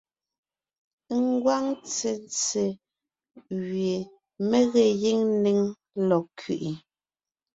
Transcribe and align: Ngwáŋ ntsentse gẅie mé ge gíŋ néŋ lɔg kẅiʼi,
Ngwáŋ 1.23 1.63
ntsentse 1.79 2.63
gẅie 3.65 3.97
mé 4.49 4.59
ge 4.71 4.83
gíŋ 5.01 5.19
néŋ 5.43 5.59
lɔg 6.07 6.25
kẅiʼi, 6.39 6.71